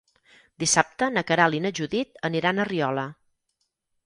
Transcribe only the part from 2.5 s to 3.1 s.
a Riola.